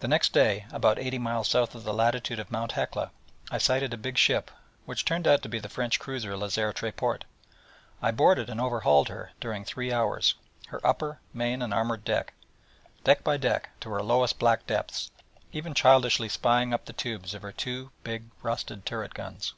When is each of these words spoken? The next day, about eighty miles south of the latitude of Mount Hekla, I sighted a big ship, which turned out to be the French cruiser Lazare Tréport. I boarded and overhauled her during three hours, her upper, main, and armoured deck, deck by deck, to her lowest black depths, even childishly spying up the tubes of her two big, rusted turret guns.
The 0.00 0.08
next 0.08 0.32
day, 0.32 0.66
about 0.72 0.98
eighty 0.98 1.16
miles 1.16 1.46
south 1.46 1.76
of 1.76 1.84
the 1.84 1.94
latitude 1.94 2.40
of 2.40 2.50
Mount 2.50 2.72
Hekla, 2.72 3.12
I 3.52 3.58
sighted 3.58 3.94
a 3.94 3.96
big 3.96 4.18
ship, 4.18 4.50
which 4.84 5.04
turned 5.04 5.28
out 5.28 5.42
to 5.42 5.48
be 5.48 5.60
the 5.60 5.68
French 5.68 6.00
cruiser 6.00 6.36
Lazare 6.36 6.72
Tréport. 6.72 7.22
I 8.02 8.10
boarded 8.10 8.50
and 8.50 8.60
overhauled 8.60 9.06
her 9.10 9.30
during 9.38 9.64
three 9.64 9.92
hours, 9.92 10.34
her 10.70 10.84
upper, 10.84 11.20
main, 11.32 11.62
and 11.62 11.72
armoured 11.72 12.04
deck, 12.04 12.34
deck 13.04 13.22
by 13.22 13.36
deck, 13.36 13.70
to 13.82 13.90
her 13.90 14.02
lowest 14.02 14.40
black 14.40 14.66
depths, 14.66 15.12
even 15.52 15.72
childishly 15.72 16.28
spying 16.28 16.74
up 16.74 16.86
the 16.86 16.92
tubes 16.92 17.32
of 17.32 17.42
her 17.42 17.52
two 17.52 17.92
big, 18.02 18.30
rusted 18.42 18.84
turret 18.84 19.14
guns. 19.14 19.54